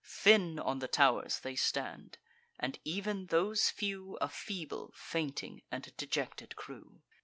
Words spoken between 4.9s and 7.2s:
fainting, and dejected crew.